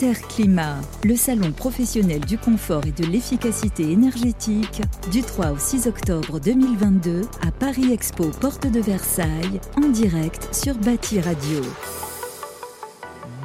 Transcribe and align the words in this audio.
Interclimat, 0.00 0.80
le 1.02 1.16
salon 1.16 1.50
professionnel 1.50 2.20
du 2.20 2.38
confort 2.38 2.82
et 2.86 2.92
de 2.92 3.04
l'efficacité 3.10 3.90
énergétique, 3.90 4.80
du 5.10 5.22
3 5.22 5.50
au 5.50 5.58
6 5.58 5.88
octobre 5.88 6.38
2022 6.38 7.22
à 7.44 7.50
Paris 7.50 7.92
Expo, 7.92 8.30
porte 8.40 8.70
de 8.70 8.78
Versailles, 8.78 9.60
en 9.76 9.88
direct 9.88 10.54
sur 10.54 10.76
Bâti 10.76 11.20
Radio. 11.20 11.62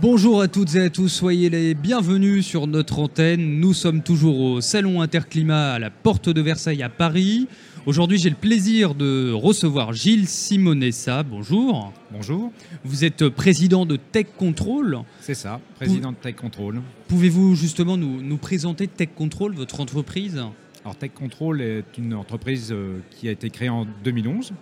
Bonjour 0.00 0.40
à 0.40 0.48
toutes 0.48 0.74
et 0.76 0.84
à 0.84 0.88
tous, 0.88 1.08
soyez 1.08 1.50
les 1.50 1.74
bienvenus 1.74 2.46
sur 2.46 2.66
notre 2.66 3.00
antenne. 3.00 3.60
Nous 3.60 3.74
sommes 3.74 4.02
toujours 4.02 4.40
au 4.40 4.60
Salon 4.62 5.02
Interclimat 5.02 5.74
à 5.74 5.78
la 5.78 5.90
porte 5.90 6.30
de 6.30 6.40
Versailles 6.40 6.82
à 6.82 6.88
Paris. 6.88 7.46
Aujourd'hui, 7.88 8.18
j'ai 8.18 8.28
le 8.28 8.36
plaisir 8.36 8.94
de 8.94 9.32
recevoir 9.32 9.94
Gilles 9.94 10.28
Simonessa. 10.28 11.22
Bonjour. 11.22 11.90
Bonjour. 12.10 12.52
Vous 12.84 13.06
êtes 13.06 13.30
président 13.30 13.86
de 13.86 13.96
Tech 13.96 14.26
Control. 14.36 14.98
C'est 15.22 15.32
ça, 15.32 15.58
président 15.76 16.12
de 16.12 16.16
Tech 16.18 16.34
Control. 16.36 16.82
Pouvez-vous 17.08 17.54
justement 17.54 17.96
nous, 17.96 18.20
nous, 18.20 18.36
présenter 18.36 18.88
Tech 18.88 19.08
Control, 19.16 19.54
votre 19.54 19.80
entreprise? 19.80 20.36
Alors 20.84 20.96
Tech 20.96 21.12
Control 21.14 21.62
est 21.62 21.96
une 21.96 22.12
entreprise 22.12 22.72
euh, 22.72 22.98
qui 23.10 23.26
a 23.26 23.30
été 23.30 23.48
créée 23.48 23.70
en 23.70 23.86
2011 24.04 24.52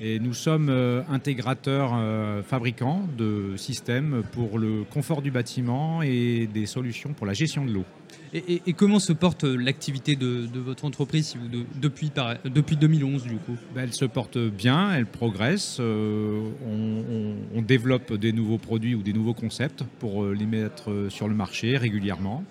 et 0.00 0.20
nous 0.20 0.34
sommes 0.34 0.68
euh, 0.68 1.02
intégrateurs 1.08 1.92
euh, 1.94 2.42
fabricants 2.42 3.02
de 3.16 3.56
systèmes 3.56 4.22
pour 4.32 4.58
le 4.58 4.84
confort 4.84 5.22
du 5.22 5.30
bâtiment 5.30 6.02
et 6.02 6.48
des 6.52 6.66
solutions 6.66 7.12
pour 7.14 7.26
la 7.26 7.32
gestion 7.32 7.64
de 7.64 7.72
l'eau. 7.72 7.84
Et, 8.32 8.60
comment 8.74 8.98
se 8.98 9.12
porte 9.12 9.44
euh, 9.44 9.56
l'activité 9.56 10.14
de, 10.14 10.46
votre 10.54 10.84
entreprise 10.84 11.34
depuis, 11.74 12.12
depuis 12.44 12.76
2011 12.76 13.24
du 13.24 13.36
coup? 13.36 13.56
Ben, 13.74 13.82
Elle 13.82 13.94
se 13.94 14.04
porte 14.04 14.38
bien, 14.38 14.92
elle 14.92 15.06
progresse. 15.06 15.80
on, 15.80 17.62
développe 17.62 18.14
des 18.14 18.32
nouveaux 18.32 18.56
produits 18.56 18.94
ou 18.94 19.02
des 19.02 19.12
nouveaux 19.12 19.34
concepts 19.34 19.82
pour 19.98 20.24
les 20.26 20.46
mettre 20.46 21.08
sur 21.10 21.28
le 21.28 21.34
marché 21.34 21.76
régulièrement. 21.76 22.44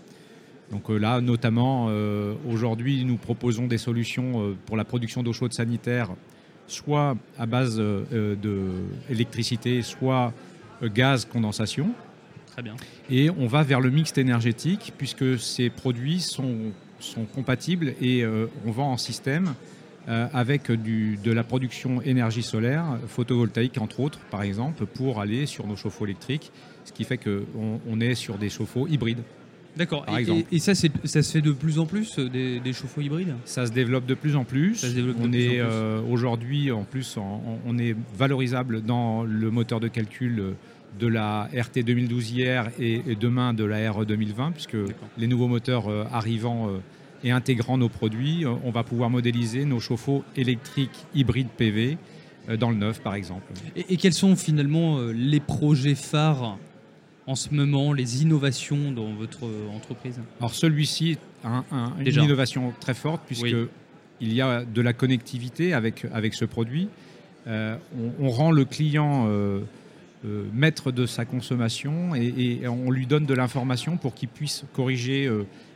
Donc 0.70 0.90
là, 0.90 1.22
notamment, 1.22 1.90
aujourd'hui, 2.48 3.04
nous 3.04 3.18
proposons 3.18 3.66
des 3.66 3.80
solutions 3.80 4.56
pour 4.68 4.78
la 4.78 4.86
production 4.86 5.24
d'eau 5.24 5.34
chaude 5.34 5.54
sanitaire 5.54 6.12
soit 6.68 7.16
à 7.38 7.46
base 7.46 7.78
euh, 7.80 8.36
d'électricité, 9.10 9.82
soit 9.82 10.34
euh, 10.84 10.90
gaz 10.94 11.26
condensation. 11.26 11.92
Très 12.52 12.62
bien. 12.62 12.76
Et 13.10 13.30
on 13.30 13.48
va 13.48 13.64
vers 13.64 13.80
le 13.80 13.90
mixte 13.90 14.18
énergétique 14.18 14.94
puisque 14.98 15.40
ces 15.40 15.70
produits 15.70 16.20
sont, 16.20 16.72
sont 17.00 17.26
compatibles 17.26 17.94
et 18.02 18.24
euh, 18.24 18.48
on 18.66 18.72
vend 18.72 18.92
en 18.92 18.98
système 18.98 19.54
avec 20.32 20.72
du, 20.72 21.20
de 21.22 21.34
la 21.34 21.44
production 21.44 22.02
énergie 22.02 22.42
solaire, 22.42 22.98
photovoltaïque 23.10 23.78
entre 23.78 24.00
autres, 24.00 24.20
par 24.32 24.42
exemple, 24.42 24.86
pour 24.86 25.20
aller 25.20 25.46
sur 25.46 25.68
nos 25.68 25.76
chauffe-eau 25.76 26.06
électriques, 26.06 26.54
ce 26.86 26.94
qui 26.94 27.04
fait 27.04 27.18
qu'on 27.18 27.82
on 27.86 28.00
est 28.00 28.16
sur 28.16 28.38
des 28.38 28.50
chauffe-eau 28.50 28.88
hybrides. 28.88 29.22
D'accord. 29.78 30.06
Et, 30.52 30.60
ça, 30.60 30.74
ça 30.76 31.24
se 31.24 31.32
fait 31.32 31.42
de 31.42 31.52
plus 31.52 31.80
en 31.80 31.86
plus 31.86 32.18
euh, 32.18 32.30
des, 32.30 32.74
chauffe-eau 32.74 33.02
hybrides 33.02 33.36
Ça 33.46 33.66
se 33.66 33.72
développe 33.72 34.06
de 34.06 34.16
plus 34.16 34.36
en 34.36 34.44
plus. 34.44 34.84
on 35.22 35.32
est 35.32 35.60
euh, 35.60 36.02
aujourd'hui, 36.10 36.72
en 36.72 36.84
plus, 36.84 37.18
on, 37.18 37.78
est 37.78 37.96
valorisable 38.18 38.82
dans 38.82 39.24
le 39.24 39.52
moteur 39.52 39.80
de 39.80 39.88
calcul 39.88 40.40
euh, 40.40 40.52
de 41.00 41.08
la 41.08 41.50
RT 41.56 41.84
2012 41.84 42.32
hier 42.32 42.72
et, 42.80 43.02
demain 43.20 43.54
de 43.54 43.64
la 43.64 43.92
RE 43.92 44.06
2020, 44.06 44.52
puisque 44.52 44.78
les 45.18 45.28
nouveaux 45.28 45.48
moteurs 45.48 45.90
arrivant 46.12 46.72
et 47.24 47.30
intégrant 47.30 47.78
nos 47.78 47.90
produits, 47.90 48.46
on 48.48 48.72
va 48.72 48.84
pouvoir 48.84 49.12
modéliser 49.12 49.66
nos 49.66 49.80
chauffe-eau 49.80 50.24
électriques 50.36 51.06
hybrides 51.14 51.50
PV 51.56 52.00
dans 52.60 52.72
le 52.72 52.78
neuf, 52.78 53.00
par 53.02 53.14
exemple. 53.14 53.52
Et, 53.76 53.98
quels 53.98 54.14
sont 54.14 54.36
finalement 54.36 55.00
les 55.14 55.40
projets 55.40 55.94
phares 55.94 56.58
en 57.28 57.36
ce 57.36 57.54
moment, 57.54 57.92
les 57.92 58.24
innovations 58.24 58.92
dans 58.92 59.14
votre 59.14 59.44
entreprise 59.76 60.20
Alors 60.40 60.56
celui-ci 60.56 61.18
a 61.44 61.64
une 62.00 62.24
innovation 62.24 62.74
très 62.80 62.94
forte 62.94 63.22
puisque 63.28 63.56
il 64.22 64.34
y 64.34 64.42
a 64.42 64.64
de 64.64 64.82
la 64.82 64.94
connectivité 64.94 65.74
avec, 65.74 66.06
avec 66.14 66.34
ce 66.34 66.46
produit. 66.46 66.88
Euh, 67.48 67.78
on, 68.20 68.30
rend 68.30 68.52
le 68.52 68.66
client 68.66 69.28
euh, 69.28 69.62
euh, 70.26 70.44
maître 70.54 70.92
de 70.92 71.06
sa 71.06 71.24
consommation 71.26 72.16
et, 72.16 72.68
on 72.68 72.92
lui 72.92 73.06
donne 73.06 73.26
de 73.26 73.34
l'information 73.34 73.98
pour 73.98 74.14
qu'il 74.14 74.30
puisse 74.30 74.64
corriger 74.74 75.30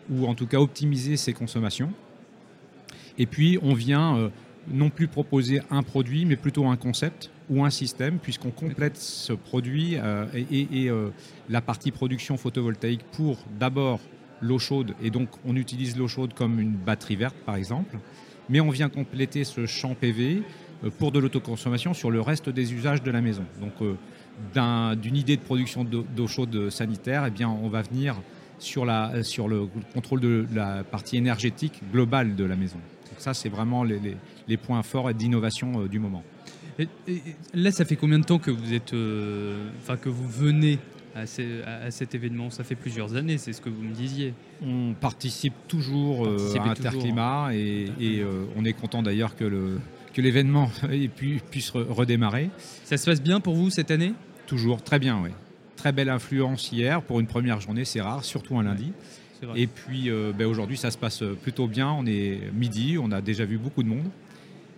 ou 0.09 0.28
en 0.28 0.35
tout 0.35 0.47
cas 0.47 0.57
optimiser 0.57 1.17
ses 1.17 1.34
consommations. 1.34 1.91
Et 3.17 3.25
puis 3.25 3.59
on 3.61 3.73
vient 3.73 4.31
non 4.69 4.90
plus 4.90 5.07
proposer 5.07 5.61
un 5.69 5.84
produit, 5.84 6.25
mais 6.25 6.35
plutôt 6.35 6.66
un 6.67 6.78
concept 6.78 7.29
ou 7.51 7.66
un 7.66 7.69
système, 7.69 8.17
puisqu'on 8.17 8.50
complète 8.50 8.97
ce 8.97 9.34
produit 9.34 9.97
euh, 9.97 10.25
et, 10.34 10.89
euh, 10.89 11.09
la 11.50 11.62
partie 11.62 11.91
production 11.91 12.38
photovoltaïque 12.38 13.03
pour 13.12 13.38
d'abord 13.59 14.00
l'eau 14.41 14.57
chaude, 14.57 14.95
et 15.03 15.12
donc 15.12 15.28
on 15.45 15.56
utilise 15.56 15.97
l'eau 15.97 16.07
chaude 16.07 16.34
comme 16.34 16.59
une 16.59 16.72
batterie 16.72 17.17
verte 17.17 17.35
par 17.45 17.57
exemple, 17.57 18.00
mais 18.50 18.61
on 18.61 18.69
vient 18.69 18.90
compléter 18.90 19.44
ce 19.44 19.66
champ 19.66 19.94
PV 19.94 20.44
euh, 20.84 20.90
pour 20.97 21.11
de 21.11 21.19
l'autoconsommation 21.19 21.94
sur 21.94 22.09
le 22.09 22.22
reste 22.22 22.50
des 22.50 22.73
usages 22.73 23.03
de 23.03 23.11
la 23.11 23.22
maison. 23.22 23.44
Donc 23.59 23.73
d'une 24.56 25.17
idée 25.17 25.35
de 25.35 25.41
production 25.41 25.84
d'eau 25.84 26.28
chaude 26.28 26.69
sanitaire, 26.69 27.25
eh 27.28 27.31
bien, 27.31 27.50
on 27.50 27.67
va 27.67 27.81
venir 27.81 28.16
sur, 28.59 28.85
le 28.85 29.67
contrôle 29.94 30.22
de 30.22 30.47
la 30.53 30.84
partie 30.84 31.17
énergétique 31.17 31.81
globale 31.91 32.35
de 32.35 32.45
la 32.45 32.56
maison. 32.56 32.78
Donc 33.09 33.19
ça, 33.19 33.34
c'est 33.34 33.50
vraiment 33.50 33.84
les, 33.84 34.00
les 34.47 34.57
points 34.57 34.81
forts 34.84 35.13
d'innovation 35.13 35.85
du 35.85 36.00
moment. 36.00 36.23
Là, 37.53 37.71
ça 37.71 37.85
fait 37.85 37.95
combien 37.95 38.19
de 38.19 38.25
temps 38.25 38.39
que 38.39 38.51
vous 38.51 38.73
êtes, 38.73 38.93
euh, 38.93 39.69
enfin 39.81 39.97
que 39.97 40.09
vous 40.09 40.27
venez 40.27 40.79
à, 41.15 41.25
cet 41.25 42.15
événement? 42.15 42.49
Ça 42.49 42.63
fait 42.63 42.75
plusieurs 42.75 43.15
années, 43.15 43.37
c'est 43.37 43.53
ce 43.53 43.61
que 43.61 43.69
vous 43.69 43.83
me 43.83 43.93
disiez. 43.93 44.33
On 44.65 44.93
participe 44.93 45.53
toujours 45.67 46.25
euh, 46.25 46.55
à 46.59 46.69
Interclimat 46.69 47.49
et, 47.53 48.23
on 48.55 48.65
est 48.65 48.73
content 48.73 49.01
d'ailleurs 49.03 49.35
que 49.35 49.45
le 49.45 49.79
que 50.13 50.21
l'événement 50.21 50.69
puisse 51.51 51.69
redémarrer. 51.71 52.49
Ça 52.83 52.97
se 52.97 53.05
passe 53.05 53.21
bien 53.21 53.39
pour 53.39 53.55
vous 53.55 53.69
cette 53.69 53.91
année? 53.91 54.13
Toujours, 54.45 54.83
très 54.83 54.99
bien, 54.99 55.17
oui. 55.23 55.29
Très 55.77 55.93
belle 55.93 56.09
influence 56.09 56.69
hier 56.73 57.01
pour 57.01 57.21
une 57.21 57.27
première 57.27 57.61
journée, 57.61 57.85
c'est 57.85 58.01
rare, 58.01 58.25
surtout 58.25 58.59
un 58.59 58.63
lundi. 58.63 58.91
Et 59.55 59.67
puis 59.67 60.11
ben, 60.37 60.47
aujourd'hui, 60.47 60.75
ça 60.75 60.91
se 60.91 60.97
passe 60.97 61.23
plutôt 61.41 61.67
bien. 61.67 61.89
On 61.91 62.05
est 62.05 62.39
midi, 62.53 62.97
on 63.01 63.11
a 63.11 63.21
déjà 63.21 63.45
vu 63.45 63.57
beaucoup 63.57 63.83
de 63.83 63.87
monde. 63.87 64.09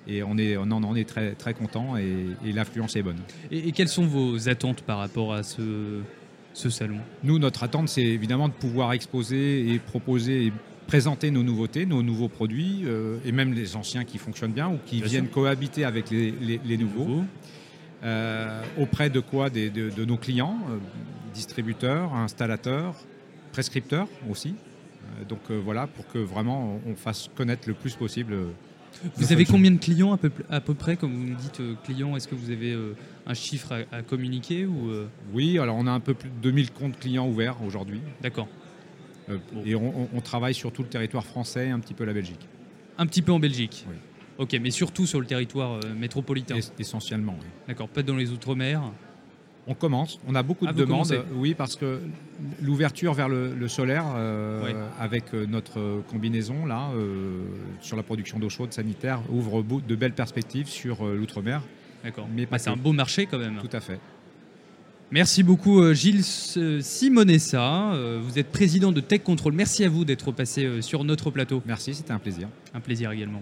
Et 0.07 0.23
on, 0.23 0.37
est, 0.37 0.57
on, 0.57 0.71
en, 0.71 0.95
est 0.95 1.07
très, 1.07 1.31
très 1.31 1.53
content 1.53 1.95
et, 1.97 2.51
l'influence 2.51 2.95
est 2.95 3.03
bonne. 3.03 3.19
Et, 3.51 3.71
quelles 3.71 3.87
sont 3.87 4.05
vos 4.05 4.49
attentes 4.49 4.81
par 4.81 4.97
rapport 4.97 5.33
à 5.33 5.43
ce, 5.43 6.01
ce 6.53 6.69
salon? 6.69 6.97
Nous, 7.23 7.39
notre 7.39 7.63
attente, 7.63 7.89
c'est 7.89 8.01
évidemment 8.01 8.49
de 8.49 8.53
pouvoir 8.53 8.93
exposer 8.93 9.73
et 9.73 9.79
proposer 9.79 10.47
et 10.47 10.53
présenter 10.87 11.31
nos 11.31 11.43
nouveautés, 11.43 11.85
nos 11.85 12.03
nouveaux 12.03 12.27
produits, 12.27 12.81
euh, 12.85 13.17
et 13.25 13.31
même 13.31 13.53
les 13.53 13.75
anciens 13.75 14.03
qui 14.03 14.17
fonctionnent 14.17 14.51
bien 14.51 14.69
ou 14.69 14.79
qui 14.85 15.01
viennent 15.01 15.29
cohabiter 15.29 15.85
avec 15.85 16.09
les, 16.09 16.31
les, 16.63 16.77
nouveaux. 16.77 17.23
Euh, 18.03 18.61
auprès 18.77 19.09
de 19.09 19.21
quoi 19.21 19.49
de, 19.49 19.69
de, 19.69 20.05
nos 20.05 20.17
clients, 20.17 20.59
euh, 20.69 20.77
distributeurs, 21.33 22.13
installateurs, 22.13 22.95
prescripteurs 23.53 24.09
aussi. 24.29 24.55
donc 25.29 25.51
voilà, 25.51 25.87
pour 25.87 26.07
que 26.07 26.17
vraiment 26.17 26.79
on 26.85 26.95
fasse 26.95 27.29
connaître 27.35 27.67
le 27.67 27.75
plus 27.75 27.95
possible 27.95 28.35
vous 29.15 29.31
avez 29.31 29.45
combien 29.45 29.71
de 29.71 29.77
clients 29.77 30.13
à 30.13 30.17
peu, 30.17 30.31
à 30.49 30.61
peu 30.61 30.73
près, 30.73 30.95
comme 30.95 31.13
vous 31.13 31.25
nous 31.25 31.35
dites 31.35 31.59
euh, 31.59 31.75
clients? 31.83 32.15
Est-ce 32.15 32.27
que 32.27 32.35
vous 32.35 32.51
avez 32.51 32.71
euh, 32.71 32.95
un 33.25 33.33
chiffre 33.33 33.85
à, 33.91 34.01
communiquer 34.01 34.65
ou, 34.65 34.89
euh? 34.89 35.07
Oui, 35.33 35.59
alors 35.59 35.75
on 35.77 35.87
a 35.87 35.91
un 35.91 35.99
peu 35.99 36.13
plus 36.13 36.29
de 36.29 36.35
2000 36.41 36.71
comptes 36.71 36.99
clients 36.99 37.27
ouverts 37.27 37.57
aujourd'hui. 37.65 38.01
D'accord. 38.21 38.47
Et 39.65 39.73
on, 39.73 40.21
travaille 40.21 40.53
sur 40.53 40.73
tout 40.73 40.83
le 40.83 40.89
territoire 40.89 41.25
français 41.25 41.67
et 41.67 41.69
un 41.69 41.79
petit 41.79 41.93
peu 41.93 42.03
la 42.03 42.11
Belgique. 42.11 42.45
Un 42.97 43.05
petit 43.05 43.21
peu 43.21 43.31
en 43.31 43.39
Belgique? 43.39 43.85
Oui. 43.89 43.95
Ok, 44.37 44.59
mais 44.61 44.69
surtout 44.69 45.05
sur 45.05 45.21
le 45.21 45.25
territoire 45.25 45.79
métropolitain 45.95 46.57
Essentiellement, 46.77 47.37
oui. 47.39 47.47
D'accord, 47.67 47.87
pas 47.87 48.03
dans 48.03 48.17
les 48.17 48.31
Outre-mer? 48.31 48.81
On 49.67 49.73
commence. 49.73 50.19
On 50.27 50.35
a 50.35 50.43
beaucoup 50.43 50.65
de 50.65 50.71
ah, 50.71 50.73
demandes. 50.73 51.25
Oui, 51.35 51.53
parce 51.53 51.75
que 51.75 51.99
l'ouverture 52.61 53.13
vers 53.13 53.29
le, 53.29 53.67
solaire, 53.67 54.05
euh, 54.15 54.87
avec 54.99 55.33
euh, 55.33 55.45
notre 55.45 56.01
combinaison 56.09 56.65
là, 56.65 56.89
euh, 56.95 57.43
sur 57.81 57.95
la 57.95 58.03
production 58.03 58.39
d'eau 58.39 58.49
chaude 58.49 58.73
sanitaire, 58.73 59.21
ouvre 59.29 59.63
de 59.63 59.95
belles 59.95 60.13
perspectives 60.13 60.67
sur 60.67 61.05
l'outre-mer. 61.05 61.61
D'accord. 62.03 62.27
Mais 62.35 62.47
c'est 62.57 62.69
un 62.69 62.75
beau 62.75 62.91
marché 62.91 63.25
quand 63.25 63.39
même. 63.39 63.59
Tout 63.61 63.75
à 63.75 63.79
fait. 63.79 63.99
Merci 65.11 65.43
beaucoup 65.43 65.93
Gilles 65.93 66.23
Simonessa. 66.23 67.93
Vous 68.21 68.39
êtes 68.39 68.51
président 68.51 68.91
de 68.91 68.99
Tech 68.99 69.21
Control. 69.23 69.53
Merci 69.53 69.83
à 69.85 69.89
vous 69.89 70.05
d'être 70.05 70.31
passé 70.31 70.81
sur 70.81 71.03
notre 71.03 71.29
plateau. 71.29 71.61
Merci, 71.65 71.93
c'était 71.93 72.11
un 72.11 72.19
plaisir. 72.19 72.49
Un 72.73 72.79
plaisir 72.79 73.11
également. 73.11 73.41